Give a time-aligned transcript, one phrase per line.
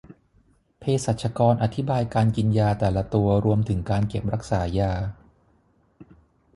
[0.79, 4.91] เภสัชกรอธิบายการกินยาแต่ละตัว รวมถึงการเก็บรักษายา